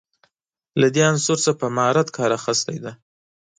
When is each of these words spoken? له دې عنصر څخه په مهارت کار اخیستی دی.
له 0.81 0.87
دې 0.93 1.01
عنصر 1.11 1.37
څخه 1.45 1.57
په 1.61 1.67
مهارت 1.75 2.07
کار 2.17 2.29
اخیستی 2.39 2.77
دی. 2.83 2.93